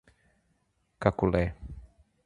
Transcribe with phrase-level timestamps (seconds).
[1.05, 1.45] Caculé